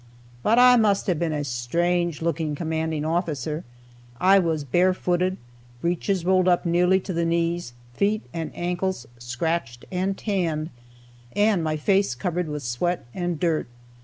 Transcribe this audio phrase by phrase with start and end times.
[0.41, 3.63] But I must have been a strange looking "commanding officer."
[4.19, 5.37] I was barefooted,
[5.79, 10.71] breeches rolled up nearly to the knees, feet and ankles "scratched and tanned,"
[11.35, 13.67] and my face covered with sweat and dirt.